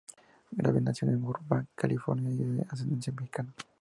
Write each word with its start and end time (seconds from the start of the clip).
Gabriel 0.51 0.83
nació 0.85 1.07
en 1.09 1.21
Burbank, 1.21 1.67
California, 1.75 2.31
y 2.31 2.41
es 2.41 2.55
de 2.55 2.65
ascendencia 2.71 3.13
mexicana. 3.13 3.53